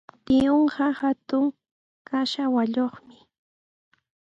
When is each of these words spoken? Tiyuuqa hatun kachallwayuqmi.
Tiyuuqa 0.25 0.85
hatun 0.99 1.45
kachallwayuqmi. 2.07 3.17